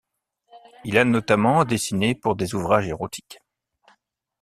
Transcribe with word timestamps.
Il 0.83 0.97
a 0.97 1.05
notamment 1.05 1.63
dessiné 1.63 2.15
pour 2.15 2.35
des 2.35 2.55
ouvrages 2.55 2.87
érotiques. 2.87 3.37